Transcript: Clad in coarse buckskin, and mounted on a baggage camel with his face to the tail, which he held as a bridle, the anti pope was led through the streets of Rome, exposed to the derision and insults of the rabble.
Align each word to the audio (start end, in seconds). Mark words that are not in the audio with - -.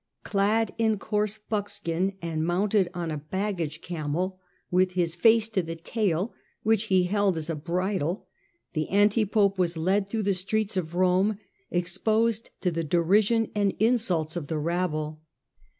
Clad 0.23 0.73
in 0.79 0.97
coarse 0.97 1.37
buckskin, 1.37 2.13
and 2.23 2.43
mounted 2.43 2.89
on 2.91 3.11
a 3.11 3.19
baggage 3.19 3.81
camel 3.81 4.39
with 4.71 4.93
his 4.93 5.13
face 5.13 5.47
to 5.49 5.61
the 5.61 5.75
tail, 5.75 6.33
which 6.63 6.85
he 6.85 7.03
held 7.03 7.37
as 7.37 7.51
a 7.51 7.55
bridle, 7.55 8.25
the 8.73 8.89
anti 8.89 9.25
pope 9.25 9.59
was 9.59 9.77
led 9.77 10.09
through 10.09 10.23
the 10.23 10.33
streets 10.33 10.75
of 10.75 10.95
Rome, 10.95 11.37
exposed 11.69 12.49
to 12.61 12.71
the 12.71 12.83
derision 12.83 13.51
and 13.53 13.75
insults 13.79 14.35
of 14.35 14.47
the 14.47 14.57
rabble. 14.57 15.21